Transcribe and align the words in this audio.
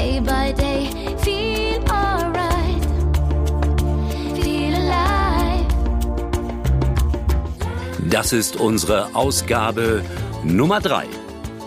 day 0.00 0.20
by 0.20 0.52
day. 0.52 0.88
Feel 1.18 1.80
alright, 1.90 2.84
feel 4.34 4.74
alive. 4.74 5.66
Das 8.10 8.32
ist 8.32 8.56
unsere 8.56 9.14
Ausgabe 9.14 10.02
Nummer 10.44 10.80
drei. 10.80 11.06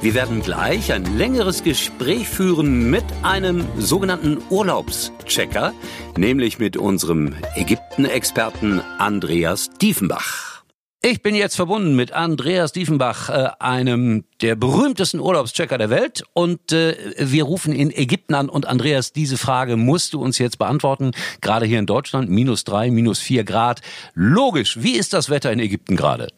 Wir 0.02 0.16
werden 0.16 0.42
gleich 0.42 0.92
ein 0.92 1.18
längeres 1.18 1.64
Gespräch 1.64 2.28
führen 2.28 2.90
mit 2.90 3.06
einem 3.22 3.66
sogenannten 3.78 4.40
Urlaubschecker, 4.50 5.72
nämlich 6.18 6.60
mit 6.60 6.76
unserem 6.76 7.36
Ägypten-Experten 7.56 8.82
Andreas 8.98 9.70
Diefenbach. 9.82 10.53
Ich 11.06 11.22
bin 11.22 11.36
jetzt 11.36 11.58
verbunden 11.58 11.98
mit 11.98 12.14
Andreas 12.14 12.72
Diefenbach, 12.72 13.30
äh, 13.30 13.50
einem 13.60 14.24
der 14.42 14.56
berühmtesten 14.56 15.20
Urlaubschecker 15.20 15.78
der 15.78 15.90
Welt. 15.90 16.24
Und 16.32 16.72
äh, 16.72 16.96
wir 17.18 17.44
rufen 17.44 17.74
in 17.74 17.92
Ägypten 17.92 18.36
an. 18.36 18.48
Und 18.48 18.68
Andreas, 18.68 19.12
diese 19.12 19.38
Frage 19.38 19.76
musst 19.76 20.14
du 20.14 20.22
uns 20.22 20.38
jetzt 20.38 20.60
beantworten. 20.60 21.12
Gerade 21.42 21.66
hier 21.66 21.80
in 21.80 21.88
Deutschland, 21.88 22.30
minus 22.30 22.64
drei, 22.64 22.90
minus 22.90 23.20
vier 23.20 23.44
Grad. 23.44 23.82
Logisch, 24.14 24.82
wie 24.82 24.94
ist 24.94 25.12
das 25.12 25.30
Wetter 25.30 25.52
in 25.52 25.60
Ägypten 25.60 25.98
gerade? 25.98 26.30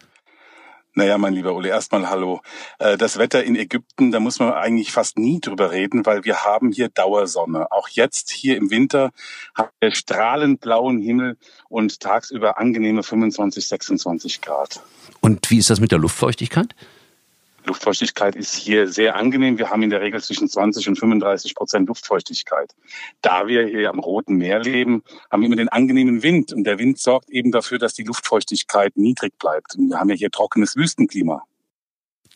Naja, 0.98 1.18
mein 1.18 1.34
lieber 1.34 1.54
Uli, 1.54 1.68
erstmal 1.68 2.10
hallo. 2.10 2.40
Äh, 2.80 2.98
das 2.98 3.18
Wetter 3.18 3.44
in 3.44 3.58
Ägypten, 3.58 4.12
da 4.12 4.22
muss 4.22 4.40
man 4.40 4.54
eigentlich 4.54 4.94
fast 4.94 5.20
nie 5.20 5.42
drüber 5.42 5.72
reden, 5.72 6.06
weil 6.06 6.24
wir 6.24 6.46
haben 6.46 6.72
hier 6.72 6.88
Dauersonne. 6.88 7.70
Auch 7.70 7.90
jetzt 7.90 8.32
hier 8.32 8.56
im 8.56 8.72
Winter 8.72 9.12
haben 9.54 9.72
wir 9.82 9.92
strahlend 9.92 10.62
blauen 10.62 11.02
Himmel 11.02 11.38
und 11.68 12.00
tagsüber 12.00 12.60
angenehme 12.60 13.04
25, 13.04 13.68
26 13.68 14.40
Grad. 14.40 14.82
Und 15.20 15.52
wie 15.52 15.58
ist 15.58 15.70
das 15.70 15.82
mit 15.82 15.92
der 15.92 16.00
Luftfeuchtigkeit? 16.00 16.74
Luftfeuchtigkeit 17.66 18.36
ist 18.36 18.56
hier 18.56 18.88
sehr 18.88 19.16
angenehm. 19.16 19.58
Wir 19.58 19.70
haben 19.70 19.84
in 19.84 19.90
der 19.90 20.02
Regel 20.02 20.22
zwischen 20.22 20.48
20 20.48 20.90
und 20.90 21.00
35 21.00 21.56
Prozent 21.56 21.88
Luftfeuchtigkeit. 21.88 22.72
Da 23.22 23.48
wir 23.48 23.66
hier 23.66 23.90
am 23.90 24.00
Roten 24.00 24.36
Meer 24.36 24.60
leben, 24.60 25.04
haben 25.32 25.42
wir 25.42 25.48
immer 25.48 25.56
den 25.56 25.70
angenehmen 25.70 26.24
Wind. 26.24 26.54
Und 26.54 26.64
der 26.64 26.80
Wind 26.80 27.00
sorgt 27.00 27.30
eben 27.30 27.52
dafür, 27.52 27.80
dass 27.80 27.94
die 27.94 28.04
Luftfeuchtigkeit 28.04 28.98
niedrig 28.98 29.38
bleibt. 29.40 29.76
Und 29.76 29.90
wir 29.90 30.00
haben 30.00 30.10
ja 30.10 30.16
hier 30.16 30.32
trockenes 30.32 30.76
Wüstenklima. 30.76 31.44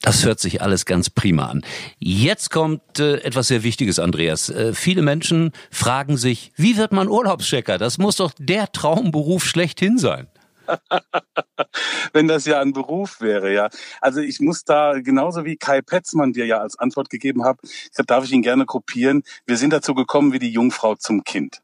Das 0.02 0.24
hört 0.24 0.40
sich 0.40 0.62
alles 0.62 0.86
ganz 0.86 1.10
prima 1.10 1.48
an. 1.48 1.62
Jetzt 1.98 2.52
kommt 2.52 3.00
äh, 3.00 3.18
etwas 3.18 3.50
sehr 3.50 3.64
Wichtiges, 3.64 4.00
Andreas. 4.00 4.50
Äh, 4.50 4.74
viele 4.74 5.02
Menschen 5.02 5.52
fragen 5.72 6.16
sich, 6.16 6.54
wie 6.56 6.78
wird 6.78 6.94
man 6.94 7.10
Urlaubschecker? 7.10 7.78
Das 7.78 7.98
muss 7.98 8.16
doch 8.16 8.32
der 8.40 8.72
Traumberuf 8.72 9.44
schlechthin 9.44 9.98
sein. 9.98 10.28
Wenn 12.14 12.28
das 12.28 12.46
ja 12.46 12.60
ein 12.60 12.74
Beruf 12.74 13.22
wäre, 13.22 13.54
ja. 13.54 13.70
Also 14.02 14.22
ich 14.22 14.40
muss 14.40 14.64
da 14.64 15.00
genauso 15.00 15.46
wie 15.46 15.58
Kai 15.58 15.82
Petzmann 15.82 16.34
dir 16.34 16.46
ja 16.46 16.60
als 16.60 16.78
Antwort 16.78 17.10
gegeben 17.10 17.44
hat, 17.44 17.60
darf 18.08 18.26
ich 18.26 18.32
ihn 18.32 18.42
gerne 18.42 18.66
kopieren. 18.66 19.24
Wir 19.46 19.58
sind 19.58 19.74
dazu 19.74 19.94
gekommen 19.94 20.34
wie 20.34 20.40
die 20.40 20.52
Jungfrau 20.52 20.96
zum 20.96 21.24
Kind. 21.24 21.62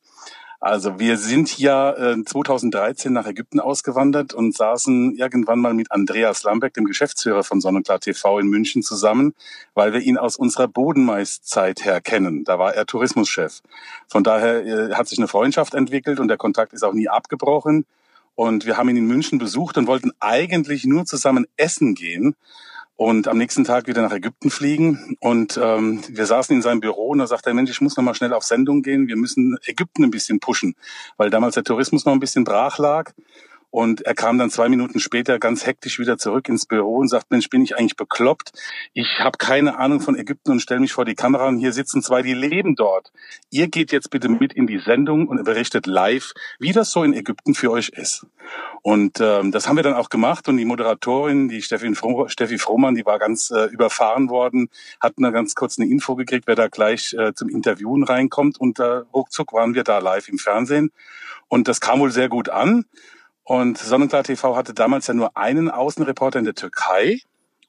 Also 0.65 0.97
wir 0.97 1.17
sind 1.17 1.59
ja 1.59 1.91
äh, 1.91 2.23
2013 2.23 3.13
nach 3.13 3.27
Ägypten 3.27 3.59
ausgewandert 3.59 4.33
und 4.33 4.57
saßen 4.57 5.15
irgendwann 5.15 5.59
mal 5.59 5.75
mit 5.75 5.91
Andreas 5.91 6.41
Lambeck, 6.41 6.73
dem 6.73 6.85
Geschäftsführer 6.85 7.43
von 7.43 7.61
Sonnenklar 7.61 7.99
TV 7.99 8.39
in 8.39 8.47
München 8.47 8.81
zusammen, 8.81 9.35
weil 9.75 9.93
wir 9.93 9.99
ihn 9.99 10.17
aus 10.17 10.37
unserer 10.37 10.67
Bodenmeiszeit 10.67 11.85
her 11.85 12.01
kennen. 12.01 12.45
Da 12.45 12.57
war 12.57 12.73
er 12.73 12.87
Tourismuschef. 12.87 13.61
Von 14.07 14.23
daher 14.23 14.65
äh, 14.65 14.93
hat 14.95 15.07
sich 15.07 15.19
eine 15.19 15.27
Freundschaft 15.27 15.75
entwickelt 15.75 16.19
und 16.19 16.29
der 16.29 16.37
Kontakt 16.37 16.73
ist 16.73 16.83
auch 16.83 16.93
nie 16.93 17.09
abgebrochen. 17.09 17.85
Und 18.35 18.65
wir 18.65 18.77
haben 18.77 18.89
ihn 18.89 18.97
in 18.97 19.07
München 19.07 19.39
besucht 19.39 19.77
und 19.77 19.87
wollten 19.87 20.11
eigentlich 20.19 20.85
nur 20.85 21.05
zusammen 21.05 21.45
essen 21.57 21.95
gehen 21.95 22.35
und 22.97 23.27
am 23.27 23.37
nächsten 23.37 23.63
Tag 23.65 23.87
wieder 23.87 24.01
nach 24.01 24.13
Ägypten 24.13 24.49
fliegen. 24.49 25.17
Und 25.19 25.59
ähm, 25.61 26.01
wir 26.07 26.25
saßen 26.25 26.55
in 26.55 26.61
seinem 26.61 26.79
Büro 26.79 27.09
und 27.09 27.19
da 27.19 27.27
sagte 27.27 27.49
er, 27.49 27.53
Mensch, 27.53 27.71
ich 27.71 27.81
muss 27.81 27.97
noch 27.97 28.03
mal 28.03 28.15
schnell 28.15 28.33
auf 28.33 28.43
Sendung 28.43 28.81
gehen. 28.81 29.07
Wir 29.07 29.17
müssen 29.17 29.57
Ägypten 29.65 30.03
ein 30.03 30.11
bisschen 30.11 30.39
pushen, 30.39 30.75
weil 31.17 31.29
damals 31.29 31.55
der 31.55 31.63
Tourismus 31.63 32.05
noch 32.05 32.13
ein 32.13 32.19
bisschen 32.19 32.43
brach 32.45 32.77
lag. 32.77 33.11
Und 33.75 34.03
er 34.03 34.15
kam 34.15 34.37
dann 34.37 34.49
zwei 34.49 34.69
Minuten 34.69 35.01
später 35.01 35.37
ganz 35.37 35.65
hektisch 35.65 35.99
wieder 35.99 36.17
zurück 36.17 36.47
ins 36.47 36.65
Büro 36.65 36.95
und 36.95 37.09
sagt, 37.09 37.29
Mensch, 37.29 37.49
bin 37.49 37.61
ich 37.61 37.77
eigentlich 37.77 37.97
bekloppt? 37.97 38.53
Ich 38.93 39.19
habe 39.19 39.37
keine 39.37 39.77
Ahnung 39.77 39.99
von 39.99 40.17
Ägypten 40.17 40.51
und 40.51 40.61
stelle 40.61 40.79
mich 40.79 40.93
vor 40.93 41.03
die 41.03 41.13
Kamera 41.13 41.49
und 41.49 41.57
hier 41.57 41.73
sitzen 41.73 42.01
zwei, 42.01 42.21
die 42.21 42.33
leben 42.33 42.77
dort. 42.77 43.11
Ihr 43.49 43.67
geht 43.67 43.91
jetzt 43.91 44.11
bitte 44.11 44.29
mit 44.29 44.53
in 44.53 44.65
die 44.65 44.79
Sendung 44.79 45.27
und 45.27 45.43
berichtet 45.43 45.87
live, 45.87 46.31
wie 46.57 46.71
das 46.71 46.89
so 46.89 47.03
in 47.03 47.13
Ägypten 47.13 47.53
für 47.53 47.69
euch 47.69 47.89
ist. 47.89 48.25
Und 48.81 49.19
ähm, 49.19 49.51
das 49.51 49.67
haben 49.67 49.75
wir 49.75 49.83
dann 49.83 49.95
auch 49.95 50.07
gemacht 50.07 50.47
und 50.47 50.55
die 50.55 50.63
Moderatorin, 50.63 51.49
die 51.49 51.61
Steffi, 51.61 51.93
Froh, 51.95 52.29
Steffi 52.29 52.57
Frohmann, 52.57 52.95
die 52.95 53.05
war 53.05 53.19
ganz 53.19 53.51
äh, 53.51 53.65
überfahren 53.65 54.29
worden, 54.29 54.69
hat 55.01 55.15
eine 55.17 55.33
ganz 55.33 55.53
kurz 55.53 55.77
eine 55.77 55.91
Info 55.91 56.15
gekriegt, 56.15 56.47
wer 56.47 56.55
da 56.55 56.69
gleich 56.69 57.13
äh, 57.19 57.33
zum 57.33 57.49
Interviewen 57.49 58.05
reinkommt 58.05 58.57
und 58.57 58.79
äh, 58.79 59.01
ruckzuck 59.13 59.51
waren 59.51 59.75
wir 59.75 59.83
da 59.83 59.97
live 59.97 60.29
im 60.29 60.37
Fernsehen. 60.37 60.93
Und 61.49 61.67
das 61.67 61.81
kam 61.81 61.99
wohl 61.99 62.11
sehr 62.11 62.29
gut 62.29 62.47
an. 62.47 62.85
Und 63.45 63.77
Sonnenklar 63.77 64.23
TV 64.23 64.55
hatte 64.55 64.73
damals 64.73 65.05
ja 65.07 65.13
nur 65.13 65.37
einen 65.37 65.69
Außenreporter 65.69 66.39
in 66.39 66.45
der 66.45 66.55
Türkei. 66.55 67.19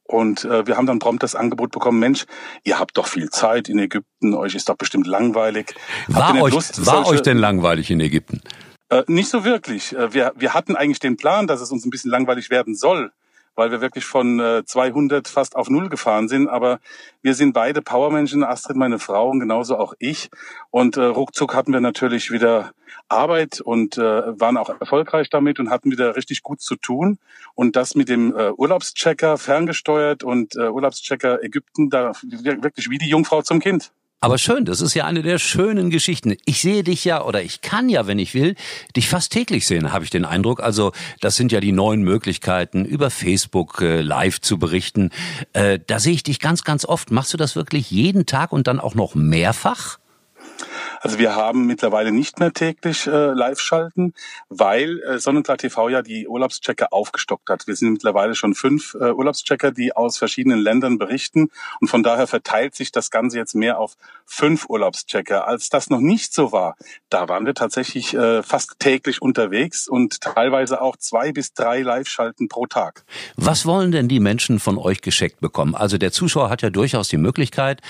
Und 0.04 0.44
äh, 0.44 0.66
wir 0.66 0.76
haben 0.76 0.86
dann 0.86 0.98
prompt 0.98 1.22
das 1.22 1.34
Angebot 1.34 1.70
bekommen, 1.70 1.98
Mensch, 1.98 2.26
ihr 2.64 2.78
habt 2.78 2.96
doch 2.96 3.06
viel 3.06 3.28
Zeit 3.28 3.68
in 3.68 3.78
Ägypten, 3.78 4.34
euch 4.34 4.54
ist 4.54 4.68
doch 4.68 4.76
bestimmt 4.76 5.06
langweilig. 5.06 5.74
War, 6.08 6.40
euch, 6.40 6.54
Lust, 6.54 6.86
war 6.86 7.06
euch 7.06 7.22
denn 7.22 7.38
langweilig 7.38 7.90
in 7.90 8.00
Ägypten? 8.00 8.40
Äh, 8.88 9.02
nicht 9.08 9.28
so 9.28 9.44
wirklich. 9.44 9.94
Äh, 9.94 10.14
wir, 10.14 10.32
wir 10.36 10.54
hatten 10.54 10.76
eigentlich 10.76 11.00
den 11.00 11.16
Plan, 11.16 11.46
dass 11.46 11.60
es 11.60 11.70
uns 11.70 11.84
ein 11.84 11.90
bisschen 11.90 12.10
langweilig 12.10 12.50
werden 12.50 12.74
soll 12.74 13.12
weil 13.56 13.70
wir 13.70 13.80
wirklich 13.80 14.04
von 14.04 14.38
äh, 14.38 14.64
200 14.64 15.26
fast 15.26 15.56
auf 15.56 15.68
Null 15.68 15.88
gefahren 15.88 16.28
sind. 16.28 16.48
Aber 16.48 16.78
wir 17.22 17.34
sind 17.34 17.52
beide 17.52 17.82
Powermenschen, 17.82 18.44
Astrid, 18.44 18.76
meine 18.76 18.98
Frau 18.98 19.30
und 19.30 19.40
genauso 19.40 19.76
auch 19.76 19.94
ich. 19.98 20.30
Und 20.70 20.96
äh, 20.96 21.02
ruckzuck 21.02 21.54
hatten 21.54 21.72
wir 21.72 21.80
natürlich 21.80 22.30
wieder 22.30 22.72
Arbeit 23.08 23.60
und 23.60 23.98
äh, 23.98 24.40
waren 24.40 24.56
auch 24.56 24.68
erfolgreich 24.80 25.30
damit 25.30 25.58
und 25.58 25.70
hatten 25.70 25.90
wieder 25.90 26.14
richtig 26.16 26.42
gut 26.42 26.60
zu 26.60 26.76
tun. 26.76 27.18
Und 27.54 27.76
das 27.76 27.94
mit 27.94 28.08
dem 28.08 28.36
äh, 28.36 28.52
Urlaubschecker 28.52 29.38
ferngesteuert 29.38 30.22
und 30.22 30.54
äh, 30.56 30.68
Urlaubschecker 30.68 31.42
Ägypten, 31.42 31.90
da 31.90 32.12
wirklich 32.22 32.90
wie 32.90 32.98
die 32.98 33.08
Jungfrau 33.08 33.42
zum 33.42 33.60
Kind. 33.60 33.92
Aber 34.20 34.38
schön, 34.38 34.64
das 34.64 34.80
ist 34.80 34.94
ja 34.94 35.04
eine 35.04 35.22
der 35.22 35.38
schönen 35.38 35.90
Geschichten. 35.90 36.36
Ich 36.46 36.62
sehe 36.62 36.82
dich 36.82 37.04
ja, 37.04 37.22
oder 37.22 37.42
ich 37.42 37.60
kann 37.60 37.90
ja, 37.90 38.06
wenn 38.06 38.18
ich 38.18 38.32
will, 38.32 38.54
dich 38.96 39.08
fast 39.08 39.30
täglich 39.30 39.66
sehen, 39.66 39.92
habe 39.92 40.04
ich 40.04 40.10
den 40.10 40.24
Eindruck. 40.24 40.60
Also 40.62 40.92
das 41.20 41.36
sind 41.36 41.52
ja 41.52 41.60
die 41.60 41.72
neuen 41.72 42.02
Möglichkeiten, 42.02 42.86
über 42.86 43.10
Facebook 43.10 43.82
äh, 43.82 44.00
live 44.00 44.40
zu 44.40 44.58
berichten. 44.58 45.10
Äh, 45.52 45.80
da 45.86 46.00
sehe 46.00 46.14
ich 46.14 46.22
dich 46.22 46.40
ganz, 46.40 46.64
ganz 46.64 46.86
oft. 46.86 47.10
Machst 47.10 47.34
du 47.34 47.36
das 47.36 47.56
wirklich 47.56 47.90
jeden 47.90 48.24
Tag 48.24 48.52
und 48.52 48.66
dann 48.66 48.80
auch 48.80 48.94
noch 48.94 49.14
mehrfach? 49.14 49.98
Also 51.00 51.18
wir 51.18 51.34
haben 51.34 51.66
mittlerweile 51.66 52.12
nicht 52.12 52.38
mehr 52.38 52.52
täglich 52.52 53.06
äh, 53.06 53.32
live 53.32 53.60
schalten, 53.60 54.14
weil 54.48 55.00
äh, 55.02 55.18
Sonnenklar 55.18 55.56
TV 55.56 55.88
ja 55.88 56.02
die 56.02 56.28
Urlaubschecker 56.28 56.92
aufgestockt 56.92 57.48
hat. 57.50 57.66
Wir 57.66 57.76
sind 57.76 57.92
mittlerweile 57.92 58.34
schon 58.34 58.54
fünf 58.54 58.94
äh, 58.94 59.10
Urlaubschecker, 59.10 59.72
die 59.72 59.94
aus 59.94 60.18
verschiedenen 60.18 60.58
Ländern 60.58 60.98
berichten 60.98 61.48
und 61.80 61.88
von 61.88 62.02
daher 62.02 62.26
verteilt 62.26 62.74
sich 62.74 62.92
das 62.92 63.10
Ganze 63.10 63.38
jetzt 63.38 63.54
mehr 63.54 63.78
auf 63.78 63.96
fünf 64.24 64.68
Urlaubschecker. 64.68 65.46
Als 65.46 65.68
das 65.68 65.90
noch 65.90 66.00
nicht 66.00 66.32
so 66.32 66.52
war, 66.52 66.76
da 67.08 67.28
waren 67.28 67.46
wir 67.46 67.54
tatsächlich 67.54 68.14
äh, 68.14 68.42
fast 68.42 68.78
täglich 68.78 69.22
unterwegs 69.22 69.88
und 69.88 70.20
teilweise 70.20 70.80
auch 70.80 70.96
zwei 70.96 71.32
bis 71.32 71.52
drei 71.54 71.82
Live-Schalten 71.82 72.48
pro 72.48 72.66
Tag. 72.66 73.04
Was 73.36 73.66
wollen 73.66 73.92
denn 73.92 74.08
die 74.08 74.20
Menschen 74.20 74.58
von 74.58 74.78
euch 74.78 75.00
gescheckt 75.00 75.40
bekommen? 75.40 75.74
Also 75.74 75.98
der 75.98 76.12
Zuschauer 76.12 76.50
hat 76.50 76.62
ja 76.62 76.70
durchaus 76.70 77.08
die 77.08 77.16
Möglichkeit, 77.16 77.80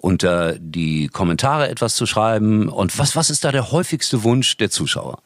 unter 0.00 0.58
die 0.58 1.08
Kommentare 1.08 1.68
etwas 1.68 1.96
zu 1.96 2.04
schreiben. 2.04 2.53
Und 2.68 2.98
was, 2.98 3.16
was 3.16 3.30
ist 3.30 3.44
da 3.44 3.52
der 3.52 3.70
häufigste 3.70 4.22
Wunsch 4.24 4.56
der 4.56 4.70
Zuschauer? 4.70 5.18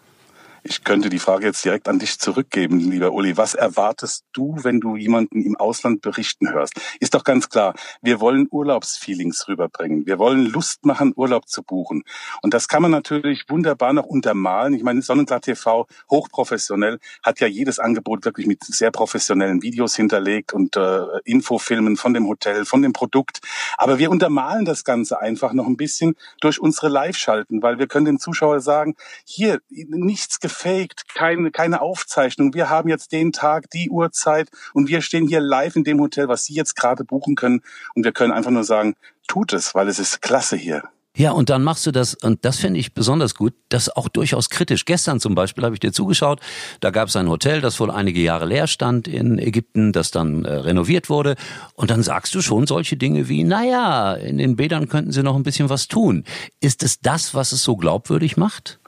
Ich 0.69 0.85
könnte 0.85 1.09
die 1.09 1.19
Frage 1.19 1.47
jetzt 1.47 1.65
direkt 1.65 1.89
an 1.89 1.99
dich 1.99 2.19
zurückgeben, 2.19 2.79
lieber 2.79 3.13
Uli. 3.13 3.39
Was 3.39 3.55
erwartest 3.55 4.27
du, 4.35 4.55
wenn 4.65 4.81
du 4.81 4.97
jemanden 4.97 5.41
im 5.41 5.57
Ausland 5.57 6.03
berichten 6.03 6.53
hörst? 6.53 6.75
Ist 7.01 7.15
doch 7.15 7.25
ganz 7.25 7.49
klar, 7.49 7.73
wir 8.03 8.21
wollen 8.21 8.49
Urlaubsfeelings 8.51 9.49
rüberbringen. 9.49 10.05
Wir 10.05 10.19
wollen 10.19 10.45
Lust 10.45 10.85
machen, 10.85 11.15
Urlaub 11.17 11.49
zu 11.49 11.63
buchen. 11.63 12.03
Und 12.43 12.53
das 12.53 12.69
kann 12.69 12.83
man 12.83 12.91
natürlich 12.91 13.47
wunderbar 13.49 13.95
noch 13.95 14.05
untermalen. 14.05 14.75
Ich 14.75 14.83
meine, 14.83 15.01
Sonnenklar 15.01 15.41
TV, 15.41 15.87
hochprofessionell, 16.11 16.99
hat 17.23 17.41
ja 17.41 17.47
jedes 17.47 17.79
Angebot 17.79 18.27
wirklich 18.27 18.47
mit 18.47 18.63
sehr 18.63 18.91
professionellen 18.91 19.63
Videos 19.63 19.97
hinterlegt 19.97 20.53
und 20.53 20.77
äh, 20.77 21.01
Infofilmen 21.25 21.97
von 21.97 22.13
dem 22.13 22.29
Hotel, 22.29 22.67
von 22.67 22.83
dem 22.83 22.93
Produkt. 22.93 23.41
Aber 23.79 23.99
wir 23.99 24.11
untermalen 24.11 24.67
das 24.67 24.85
Ganze 24.85 25.19
einfach 25.19 25.55
noch 25.55 25.67
ein 25.67 25.79
bisschen 25.79 26.15
durch 26.43 26.61
unsere 26.61 26.89
Live-Schalten, 26.91 27.63
weil 27.63 27.79
wir 27.79 27.87
können 27.87 28.05
dem 28.05 28.19
Zuschauer 28.19 28.61
sagen, 28.61 28.97
hier, 29.25 29.63
nichts 29.71 30.41
gefaked, 30.59 31.09
keine, 31.15 31.51
keine 31.51 31.81
Aufzeichnung. 31.81 32.55
Wir 32.55 32.69
haben 32.69 32.89
jetzt 32.89 33.13
den 33.13 33.33
Tag, 33.33 33.71
die 33.71 33.91
Uhrzeit 33.91 34.49
und 34.75 34.89
wir 34.89 35.03
stehen 35.03 35.29
hier 35.29 35.41
live 35.41 35.77
in 35.77 35.85
dem 35.85 36.01
Hotel, 36.01 36.29
was 36.29 36.45
Sie 36.45 36.55
jetzt 36.55 36.75
gerade 36.77 37.05
buchen 37.05 37.37
können. 37.37 37.63
Und 37.95 38.05
wir 38.05 38.13
können 38.13 38.33
einfach 38.33 38.51
nur 38.51 38.65
sagen, 38.65 38.95
tut 39.27 39.53
es, 39.53 39.75
weil 39.75 39.89
es 39.89 39.99
ist 39.99 40.23
klasse 40.23 40.57
hier. 40.57 40.83
Ja, 41.17 41.33
und 41.33 41.51
dann 41.51 41.65
machst 41.65 41.85
du 41.85 41.91
das, 41.91 42.15
und 42.15 42.45
das 42.45 42.59
finde 42.59 42.79
ich 42.79 42.95
besonders 42.95 43.35
gut, 43.35 43.53
das 43.71 43.89
auch 43.89 44.09
durchaus 44.09 44.51
kritisch. 44.51 44.85
Gestern 44.85 45.19
zum 45.19 45.35
Beispiel 45.35 45.65
habe 45.65 45.75
ich 45.75 45.81
dir 45.81 45.93
zugeschaut, 45.93 46.41
da 46.81 46.91
gab 46.91 47.09
es 47.09 47.17
ein 47.17 47.29
Hotel, 47.29 47.61
das 47.61 47.81
wohl 47.81 47.91
einige 47.91 48.21
Jahre 48.21 48.47
leer 48.47 48.69
stand 48.69 49.09
in 49.09 49.37
Ägypten, 49.37 49.93
das 49.93 50.13
dann 50.13 50.45
äh, 50.45 50.53
renoviert 50.53 51.11
wurde. 51.11 51.35
Und 51.75 51.91
dann 51.91 52.05
sagst 52.05 52.37
du 52.37 52.41
schon 52.41 52.69
solche 52.69 52.97
Dinge 52.97 53.29
wie, 53.29 53.43
naja, 53.43 54.15
in 54.15 54.39
den 54.39 54.55
Bädern 54.55 54.89
könnten 54.89 55.11
sie 55.11 55.25
noch 55.25 55.35
ein 55.35 55.43
bisschen 55.43 55.69
was 55.69 55.89
tun. 55.89 56.23
Ist 56.61 56.85
es 56.85 57.01
das, 57.01 57.35
was 57.35 57.51
es 57.51 57.65
so 57.65 57.77
glaubwürdig 57.77 58.37
macht? 58.37 58.79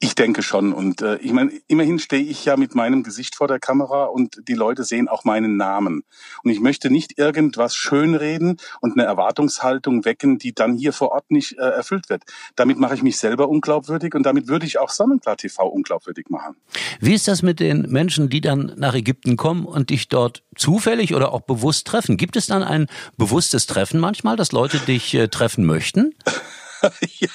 Ich 0.00 0.14
denke 0.14 0.42
schon. 0.42 0.72
Und 0.72 1.00
äh, 1.02 1.16
ich 1.18 1.32
meine, 1.32 1.52
immerhin 1.68 1.98
stehe 1.98 2.22
ich 2.22 2.44
ja 2.44 2.56
mit 2.56 2.74
meinem 2.74 3.02
Gesicht 3.02 3.36
vor 3.36 3.48
der 3.48 3.60
Kamera 3.60 4.06
und 4.06 4.48
die 4.48 4.54
Leute 4.54 4.84
sehen 4.84 5.08
auch 5.08 5.24
meinen 5.24 5.56
Namen. 5.56 6.04
Und 6.42 6.50
ich 6.50 6.60
möchte 6.60 6.90
nicht 6.90 7.18
irgendwas 7.18 7.76
schönreden 7.76 8.56
und 8.80 8.98
eine 8.98 9.04
Erwartungshaltung 9.06 10.04
wecken, 10.04 10.38
die 10.38 10.54
dann 10.54 10.74
hier 10.74 10.92
vor 10.92 11.12
Ort 11.12 11.30
nicht 11.30 11.58
äh, 11.58 11.62
erfüllt 11.62 12.08
wird. 12.08 12.24
Damit 12.56 12.78
mache 12.78 12.94
ich 12.94 13.02
mich 13.02 13.18
selber 13.18 13.48
unglaubwürdig 13.48 14.14
und 14.14 14.24
damit 14.24 14.48
würde 14.48 14.66
ich 14.66 14.78
auch 14.78 14.90
Sonnenklar 14.90 15.36
TV 15.36 15.66
unglaubwürdig 15.66 16.26
machen. 16.30 16.56
Wie 17.00 17.14
ist 17.14 17.28
das 17.28 17.42
mit 17.42 17.60
den 17.60 17.82
Menschen, 17.82 18.28
die 18.28 18.40
dann 18.40 18.72
nach 18.76 18.94
Ägypten 18.94 19.36
kommen 19.36 19.64
und 19.64 19.90
dich 19.90 20.08
dort 20.08 20.42
zufällig 20.56 21.14
oder 21.14 21.32
auch 21.32 21.42
bewusst 21.42 21.86
treffen? 21.86 22.16
Gibt 22.16 22.36
es 22.36 22.46
dann 22.46 22.62
ein 22.62 22.86
bewusstes 23.16 23.66
Treffen 23.66 24.00
manchmal, 24.00 24.36
dass 24.36 24.52
Leute 24.52 24.78
dich 24.78 25.14
äh, 25.14 25.28
treffen 25.28 25.64
möchten? 25.64 26.14
ja, 27.20 27.28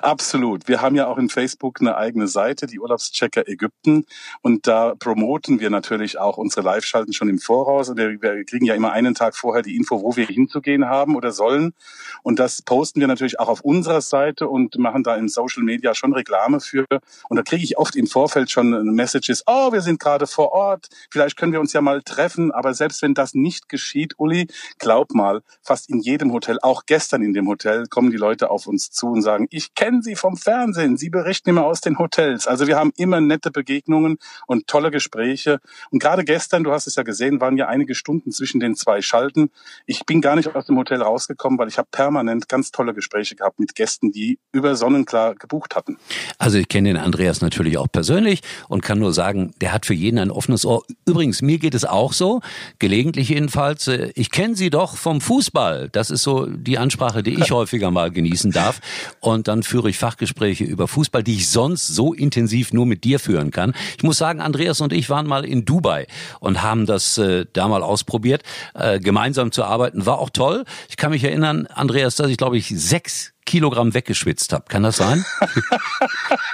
absolut. 0.00 0.68
Wir 0.68 0.80
haben 0.80 0.96
ja 0.96 1.06
auch 1.06 1.18
in 1.18 1.28
Facebook 1.28 1.80
eine 1.80 1.96
eigene 1.96 2.28
Seite, 2.28 2.66
die 2.66 2.80
Urlaubschecker 2.80 3.46
Ägypten. 3.48 4.06
Und 4.40 4.66
da 4.66 4.94
promoten 4.98 5.60
wir 5.60 5.70
natürlich 5.70 6.18
auch 6.18 6.38
unsere 6.38 6.62
Live-Schalten 6.62 7.12
schon 7.12 7.28
im 7.28 7.38
Voraus. 7.38 7.88
Und 7.88 7.98
wir, 7.98 8.20
wir 8.22 8.44
kriegen 8.44 8.64
ja 8.64 8.74
immer 8.74 8.92
einen 8.92 9.14
Tag 9.14 9.36
vorher 9.36 9.62
die 9.62 9.76
Info, 9.76 10.02
wo 10.02 10.16
wir 10.16 10.26
hinzugehen 10.26 10.88
haben 10.88 11.16
oder 11.16 11.32
sollen. 11.32 11.74
Und 12.22 12.38
das 12.38 12.62
posten 12.62 13.00
wir 13.00 13.08
natürlich 13.08 13.40
auch 13.40 13.48
auf 13.48 13.60
unserer 13.60 14.00
Seite 14.00 14.48
und 14.48 14.78
machen 14.78 15.02
da 15.02 15.16
in 15.16 15.28
Social 15.28 15.62
Media 15.62 15.94
schon 15.94 16.12
Reklame 16.12 16.60
für. 16.60 16.86
Und 17.28 17.36
da 17.36 17.42
kriege 17.42 17.64
ich 17.64 17.78
oft 17.78 17.96
im 17.96 18.06
Vorfeld 18.06 18.50
schon 18.50 18.70
Messages, 18.94 19.42
oh, 19.46 19.72
wir 19.72 19.80
sind 19.80 20.00
gerade 20.00 20.26
vor 20.26 20.52
Ort, 20.52 20.88
vielleicht 21.10 21.36
können 21.36 21.52
wir 21.52 21.60
uns 21.60 21.72
ja 21.72 21.80
mal 21.80 22.02
treffen. 22.02 22.52
Aber 22.52 22.74
selbst 22.74 23.02
wenn 23.02 23.14
das 23.14 23.34
nicht 23.34 23.68
geschieht, 23.68 24.14
Uli, 24.18 24.46
glaub 24.78 25.14
mal, 25.14 25.42
fast 25.62 25.90
in 25.90 26.00
jedem 26.00 26.32
Hotel, 26.32 26.58
auch 26.62 26.86
gestern 26.86 27.22
in 27.22 27.32
dem 27.32 27.48
Hotel, 27.48 27.86
kommen 27.86 28.10
die 28.10 28.16
Leute 28.16 28.50
auf 28.50 28.61
auf 28.62 28.66
uns 28.66 28.90
zu 28.90 29.08
und 29.08 29.22
sagen, 29.22 29.46
ich 29.50 29.74
kenne 29.74 30.02
Sie 30.02 30.14
vom 30.14 30.36
Fernsehen, 30.36 30.96
Sie 30.96 31.10
berichten 31.10 31.50
immer 31.50 31.64
aus 31.64 31.80
den 31.80 31.98
Hotels. 31.98 32.46
Also 32.46 32.66
wir 32.66 32.76
haben 32.76 32.92
immer 32.96 33.20
nette 33.20 33.50
Begegnungen 33.50 34.18
und 34.46 34.66
tolle 34.66 34.90
Gespräche. 34.90 35.58
Und 35.90 36.00
gerade 36.00 36.24
gestern, 36.24 36.64
du 36.64 36.72
hast 36.72 36.86
es 36.86 36.94
ja 36.94 37.02
gesehen, 37.02 37.40
waren 37.40 37.56
ja 37.56 37.66
einige 37.66 37.94
Stunden 37.94 38.30
zwischen 38.30 38.60
den 38.60 38.76
zwei 38.76 39.02
Schalten. 39.02 39.50
Ich 39.86 40.06
bin 40.06 40.20
gar 40.20 40.36
nicht 40.36 40.54
aus 40.54 40.66
dem 40.66 40.78
Hotel 40.78 41.02
rausgekommen, 41.02 41.58
weil 41.58 41.68
ich 41.68 41.78
habe 41.78 41.88
permanent 41.90 42.48
ganz 42.48 42.70
tolle 42.70 42.94
Gespräche 42.94 43.34
gehabt 43.34 43.58
mit 43.58 43.74
Gästen, 43.74 44.12
die 44.12 44.38
über 44.52 44.76
Sonnenklar 44.76 45.34
gebucht 45.34 45.74
hatten. 45.74 45.98
Also 46.38 46.58
ich 46.58 46.68
kenne 46.68 46.90
den 46.90 46.96
Andreas 46.96 47.40
natürlich 47.40 47.78
auch 47.78 47.88
persönlich 47.90 48.42
und 48.68 48.82
kann 48.82 48.98
nur 48.98 49.12
sagen, 49.12 49.52
der 49.60 49.72
hat 49.72 49.86
für 49.86 49.94
jeden 49.94 50.18
ein 50.18 50.30
offenes 50.30 50.64
Ohr. 50.64 50.84
Übrigens, 51.06 51.42
mir 51.42 51.58
geht 51.58 51.74
es 51.74 51.84
auch 51.84 52.12
so, 52.12 52.40
gelegentlich 52.78 53.28
jedenfalls. 53.28 53.88
Äh, 53.88 54.12
ich 54.14 54.30
kenne 54.30 54.54
Sie 54.54 54.70
doch 54.70 54.96
vom 54.96 55.20
Fußball. 55.20 55.88
Das 55.90 56.10
ist 56.10 56.22
so 56.22 56.46
die 56.46 56.78
Ansprache, 56.78 57.22
die 57.22 57.34
ich 57.34 57.50
häufiger 57.50 57.90
mal 57.90 58.10
genießen 58.10 58.51
darf. 58.52 58.80
Und 59.20 59.48
dann 59.48 59.62
führe 59.62 59.90
ich 59.90 59.98
Fachgespräche 59.98 60.64
über 60.64 60.88
Fußball, 60.88 61.22
die 61.22 61.34
ich 61.34 61.48
sonst 61.48 61.88
so 61.88 62.12
intensiv 62.12 62.72
nur 62.72 62.86
mit 62.86 63.04
dir 63.04 63.18
führen 63.18 63.50
kann. 63.50 63.74
Ich 63.96 64.02
muss 64.02 64.18
sagen, 64.18 64.40
Andreas 64.40 64.80
und 64.80 64.92
ich 64.92 65.10
waren 65.10 65.26
mal 65.26 65.44
in 65.44 65.64
Dubai 65.64 66.06
und 66.40 66.62
haben 66.62 66.86
das 66.86 67.18
äh, 67.18 67.46
da 67.52 67.68
mal 67.68 67.82
ausprobiert, 67.82 68.42
äh, 68.74 69.00
gemeinsam 69.00 69.52
zu 69.52 69.64
arbeiten. 69.64 70.06
War 70.06 70.18
auch 70.18 70.30
toll. 70.30 70.64
Ich 70.88 70.96
kann 70.96 71.10
mich 71.10 71.24
erinnern, 71.24 71.66
Andreas, 71.66 72.16
dass 72.16 72.28
ich 72.28 72.36
glaube 72.36 72.56
ich 72.58 72.68
sechs 72.68 73.32
Kilogramm 73.44 73.92
weggeschwitzt 73.92 74.52
habe. 74.52 74.64
Kann 74.68 74.82
das 74.82 74.96
sein? 74.96 75.24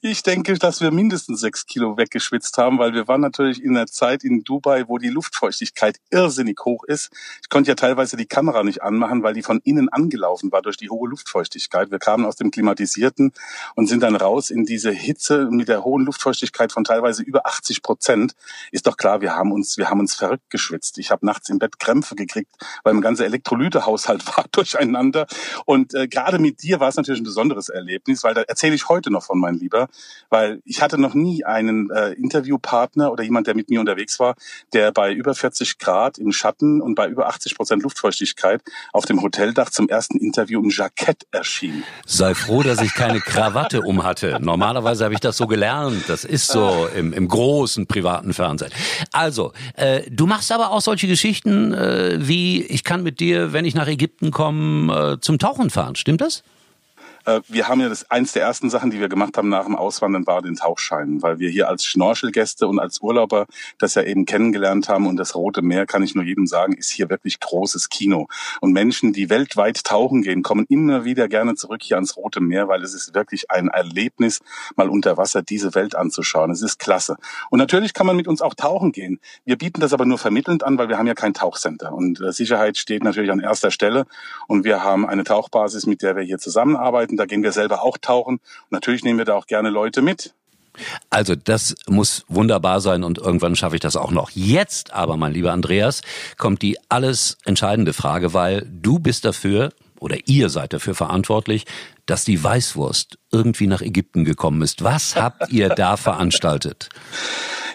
ich 0.00 0.22
denke, 0.22 0.54
dass 0.58 0.80
wir 0.80 0.90
mindestens 0.90 1.40
sechs 1.40 1.66
Kilo 1.66 1.96
weggeschwitzt 1.96 2.58
haben, 2.58 2.78
weil 2.78 2.92
wir 2.92 3.08
waren 3.08 3.20
natürlich 3.20 3.62
in 3.62 3.76
einer 3.76 3.86
Zeit 3.86 4.24
in 4.24 4.44
Dubai, 4.44 4.84
wo 4.88 4.98
die 4.98 5.08
Luftfeuchtigkeit 5.08 5.98
irrsinnig 6.10 6.58
hoch 6.64 6.84
ist. 6.84 7.10
Ich 7.42 7.48
konnte 7.48 7.70
ja 7.70 7.74
teilweise 7.74 8.16
die 8.16 8.26
Kamera 8.26 8.62
nicht 8.62 8.82
anmachen, 8.82 9.22
weil 9.22 9.34
die 9.34 9.42
von 9.42 9.60
innen 9.64 9.88
angelaufen 9.88 10.52
war 10.52 10.62
durch 10.62 10.76
die 10.76 10.90
hohe 10.90 11.08
Luftfeuchtigkeit. 11.08 11.90
Wir 11.90 11.98
kamen 11.98 12.26
aus 12.26 12.36
dem 12.36 12.50
Klimatisierten 12.50 13.32
und 13.74 13.86
sind 13.86 14.02
dann 14.02 14.16
raus 14.16 14.50
in 14.50 14.64
diese 14.64 14.90
Hitze 14.90 15.48
mit 15.50 15.68
der 15.68 15.84
hohen 15.84 16.04
Luftfeuchtigkeit 16.04 16.72
von 16.72 16.84
teilweise 16.84 17.22
über 17.22 17.46
80 17.46 17.82
Prozent. 17.82 18.34
Ist 18.70 18.86
doch 18.86 18.96
klar, 18.96 19.20
wir 19.20 19.34
haben 19.34 19.52
uns, 19.52 19.78
wir 19.78 19.88
haben 19.88 20.00
uns 20.00 20.14
verrückt 20.14 20.50
geschwitzt. 20.50 20.98
Ich 20.98 21.10
habe 21.10 21.24
nachts 21.24 21.48
im 21.48 21.58
Bett 21.58 21.78
Krämpfe 21.78 22.14
gekriegt, 22.14 22.54
weil 22.84 22.92
mein 22.92 23.02
ganzer 23.02 23.24
Elektrolytehaushalt 23.24 24.26
war 24.36 24.44
durcheinander 24.52 25.26
und 25.64 25.94
äh, 25.94 26.08
gerade 26.08 26.38
mit 26.38 26.62
dir 26.62 26.80
war 26.80 26.88
es 26.88 26.96
natürlich 26.96 27.20
ein 27.20 27.24
besonderes 27.24 27.68
Erlebnis, 27.68 28.24
weil 28.24 28.34
da 28.34 28.42
erzähle 28.42 28.74
ich 28.74 28.88
heute 28.88 29.10
noch 29.10 29.24
von, 29.24 29.37
mein 29.38 29.54
Lieber, 29.54 29.88
weil 30.30 30.60
ich 30.64 30.82
hatte 30.82 30.98
noch 30.98 31.14
nie 31.14 31.44
einen 31.44 31.90
äh, 31.90 32.12
Interviewpartner 32.12 33.12
oder 33.12 33.24
jemand, 33.24 33.46
der 33.46 33.54
mit 33.54 33.70
mir 33.70 33.80
unterwegs 33.80 34.18
war, 34.20 34.34
der 34.72 34.92
bei 34.92 35.12
über 35.12 35.34
40 35.34 35.78
Grad 35.78 36.18
im 36.18 36.32
Schatten 36.32 36.80
und 36.80 36.94
bei 36.94 37.08
über 37.08 37.28
80 37.28 37.56
Prozent 37.56 37.82
Luftfeuchtigkeit 37.82 38.62
auf 38.92 39.04
dem 39.04 39.22
Hoteldach 39.22 39.70
zum 39.70 39.88
ersten 39.88 40.18
Interview 40.18 40.62
im 40.62 40.70
Jackett 40.70 41.26
erschien. 41.30 41.84
Sei 42.06 42.34
froh, 42.34 42.62
dass 42.62 42.80
ich 42.80 42.94
keine 42.94 43.20
Krawatte 43.20 43.82
um 43.82 44.04
hatte. 44.04 44.38
Normalerweise 44.40 45.04
habe 45.04 45.14
ich 45.14 45.20
das 45.20 45.36
so 45.36 45.46
gelernt. 45.46 46.04
Das 46.08 46.24
ist 46.24 46.48
so 46.48 46.88
im, 46.94 47.12
im 47.12 47.28
großen 47.28 47.86
privaten 47.86 48.32
Fernsehen. 48.32 48.70
Also, 49.12 49.52
äh, 49.74 50.02
du 50.10 50.26
machst 50.26 50.52
aber 50.52 50.70
auch 50.70 50.80
solche 50.80 51.06
Geschichten 51.06 51.72
äh, 51.72 52.18
wie, 52.20 52.62
ich 52.62 52.84
kann 52.84 53.02
mit 53.02 53.20
dir, 53.20 53.52
wenn 53.52 53.64
ich 53.64 53.74
nach 53.74 53.88
Ägypten 53.88 54.30
komme, 54.30 55.14
äh, 55.14 55.20
zum 55.20 55.38
Tauchen 55.38 55.70
fahren. 55.70 55.96
Stimmt 55.96 56.20
das? 56.20 56.42
Äh, 57.28 57.42
wir 57.46 57.68
haben 57.68 57.80
ja 57.80 57.90
das 57.90 58.10
eins 58.10 58.32
der 58.32 58.42
ersten 58.42 58.70
Sachen, 58.70 58.90
die 58.90 59.00
wir 59.00 59.10
gemacht 59.10 59.36
haben 59.36 59.50
nach 59.50 59.66
dem 59.66 59.76
Auswandern, 59.76 60.26
war 60.26 60.40
den 60.40 60.56
Tauchschein, 60.56 61.20
weil 61.20 61.38
wir 61.38 61.50
hier 61.50 61.68
als 61.68 61.84
Schnorchelgäste 61.84 62.66
und 62.66 62.78
als 62.78 63.02
Urlauber 63.02 63.46
das 63.76 63.94
ja 63.94 64.02
eben 64.02 64.24
kennengelernt 64.24 64.88
haben 64.88 65.06
und 65.06 65.16
das 65.18 65.34
Rote 65.34 65.60
Meer, 65.60 65.84
kann 65.84 66.02
ich 66.02 66.14
nur 66.14 66.24
jedem 66.24 66.46
sagen, 66.46 66.72
ist 66.72 66.90
hier 66.90 67.10
wirklich 67.10 67.38
großes 67.38 67.90
Kino. 67.90 68.28
Und 68.62 68.72
Menschen, 68.72 69.12
die 69.12 69.28
weltweit 69.28 69.84
tauchen 69.84 70.22
gehen, 70.22 70.42
kommen 70.42 70.64
immer 70.70 71.04
wieder 71.04 71.28
gerne 71.28 71.54
zurück 71.54 71.82
hier 71.82 71.98
ans 71.98 72.16
Rote 72.16 72.40
Meer, 72.40 72.68
weil 72.68 72.82
es 72.82 72.94
ist 72.94 73.14
wirklich 73.14 73.50
ein 73.50 73.68
Erlebnis, 73.68 74.40
mal 74.76 74.88
unter 74.88 75.18
Wasser 75.18 75.42
diese 75.42 75.74
Welt 75.74 75.94
anzuschauen. 75.94 76.50
Es 76.50 76.62
ist 76.62 76.78
klasse. 76.78 77.16
Und 77.50 77.58
natürlich 77.58 77.92
kann 77.92 78.06
man 78.06 78.16
mit 78.16 78.26
uns 78.26 78.40
auch 78.40 78.54
tauchen 78.54 78.92
gehen. 78.92 79.20
Wir 79.44 79.58
bieten 79.58 79.80
das 79.80 79.92
aber 79.92 80.06
nur 80.06 80.18
vermittelnd 80.18 80.64
an, 80.64 80.78
weil 80.78 80.88
wir 80.88 80.96
haben 80.96 81.06
ja 81.06 81.14
kein 81.14 81.34
Tauchcenter. 81.34 81.92
Und 81.92 82.20
äh, 82.22 82.32
Sicherheit 82.32 82.78
steht 82.78 83.04
natürlich 83.04 83.30
an 83.30 83.40
erster 83.40 83.70
Stelle. 83.70 84.06
Und 84.46 84.64
wir 84.64 84.82
haben 84.82 85.06
eine 85.06 85.24
Tauchbasis, 85.24 85.84
mit 85.84 86.00
der 86.00 86.16
wir 86.16 86.22
hier 86.22 86.38
zusammenarbeiten 86.38 87.17
da 87.18 87.26
gehen 87.26 87.42
wir 87.42 87.52
selber 87.52 87.82
auch 87.82 87.98
tauchen. 87.98 88.36
Und 88.36 88.72
natürlich 88.72 89.04
nehmen 89.04 89.18
wir 89.18 89.24
da 89.24 89.34
auch 89.34 89.46
gerne 89.46 89.70
Leute 89.70 90.02
mit. 90.02 90.34
Also 91.10 91.34
das 91.34 91.74
muss 91.88 92.24
wunderbar 92.28 92.80
sein 92.80 93.02
und 93.02 93.18
irgendwann 93.18 93.56
schaffe 93.56 93.76
ich 93.76 93.80
das 93.80 93.96
auch 93.96 94.10
noch. 94.10 94.30
Jetzt 94.30 94.92
aber, 94.92 95.16
mein 95.16 95.32
lieber 95.32 95.52
Andreas, 95.52 96.02
kommt 96.36 96.62
die 96.62 96.78
alles 96.88 97.38
entscheidende 97.44 97.92
Frage, 97.92 98.32
weil 98.34 98.66
du 98.70 98.98
bist 98.98 99.24
dafür 99.24 99.72
oder 99.98 100.16
ihr 100.26 100.48
seid 100.48 100.72
dafür 100.72 100.94
verantwortlich, 100.94 101.66
dass 102.06 102.24
die 102.24 102.42
Weißwurst 102.42 103.18
irgendwie 103.32 103.66
nach 103.66 103.82
Ägypten 103.82 104.24
gekommen 104.24 104.62
ist. 104.62 104.84
Was 104.84 105.16
habt 105.16 105.50
ihr 105.50 105.68
da 105.70 105.96
veranstaltet? 105.96 106.88